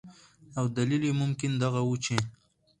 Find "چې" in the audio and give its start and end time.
2.05-2.15